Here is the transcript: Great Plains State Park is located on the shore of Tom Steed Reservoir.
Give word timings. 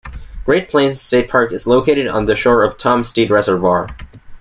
Great 0.45 0.67
Plains 0.67 0.99
State 0.99 1.29
Park 1.29 1.51
is 1.51 1.67
located 1.67 2.07
on 2.07 2.25
the 2.25 2.35
shore 2.35 2.63
of 2.63 2.75
Tom 2.75 3.03
Steed 3.03 3.29
Reservoir. 3.29 3.87